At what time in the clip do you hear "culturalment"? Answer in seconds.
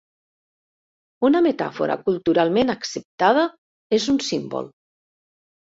2.09-2.75